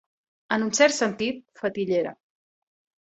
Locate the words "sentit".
0.99-1.43